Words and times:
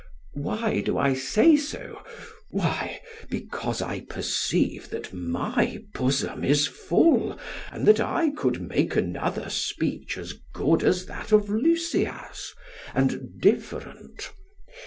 Why 0.33 0.81
do 0.81 0.97
I 0.97 1.13
say 1.13 1.55
so? 1.55 2.01
Why, 2.49 3.01
because 3.29 3.83
I 3.83 3.99
perceive 3.99 4.89
that 4.89 5.13
my 5.13 5.77
bosom 5.93 6.43
is 6.43 6.65
full, 6.65 7.37
and 7.71 7.87
that 7.87 7.99
I 7.99 8.31
could 8.31 8.63
make 8.67 8.95
another 8.95 9.47
speech 9.51 10.17
as 10.17 10.33
good 10.55 10.83
as 10.83 11.05
that 11.05 11.31
of 11.31 11.51
Lysias, 11.51 12.55
and 12.95 13.39
different. 13.39 14.31